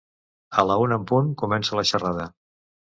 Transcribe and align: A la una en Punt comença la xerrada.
A 0.61 0.65
la 0.69 0.77
una 0.85 0.97
en 1.01 1.05
Punt 1.13 1.31
comença 1.45 1.81
la 1.81 1.87
xerrada. 1.95 2.31